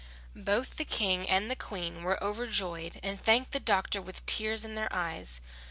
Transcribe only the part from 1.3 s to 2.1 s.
the Queen